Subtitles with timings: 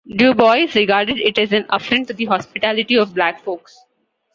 [0.07, 3.85] Du Bois, regarded it as an "affront to the hospitality of black folks".